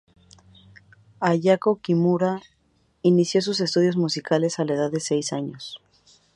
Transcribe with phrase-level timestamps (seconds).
[1.29, 2.41] Ayako Kimura
[3.03, 5.79] inició sus estudios musicales a la edad de seis años.